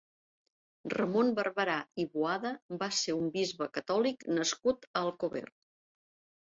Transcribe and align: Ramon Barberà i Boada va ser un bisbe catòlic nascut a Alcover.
Ramon 0.93 1.29
Barberà 1.39 1.75
i 2.05 2.05
Boada 2.15 2.55
va 2.85 2.91
ser 3.03 3.17
un 3.21 3.31
bisbe 3.39 3.71
catòlic 3.79 4.27
nascut 4.41 4.93
a 4.93 4.95
Alcover. 5.09 5.49